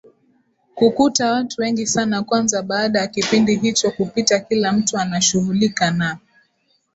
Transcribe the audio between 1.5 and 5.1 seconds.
wengi sana Kwanza baada ya kipindi hicho kupita kila mtu